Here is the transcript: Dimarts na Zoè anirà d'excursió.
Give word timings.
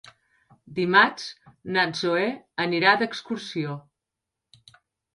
Dimarts 0.79 1.27
na 1.77 1.85
Zoè 2.01 2.25
anirà 2.67 2.97
d'excursió. 3.05 3.81